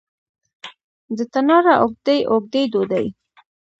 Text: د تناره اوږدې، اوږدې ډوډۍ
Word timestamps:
د 1.17 1.19
تناره 1.33 1.73
اوږدې، 1.81 2.17
اوږدې 2.31 2.63
ډوډۍ 2.71 3.07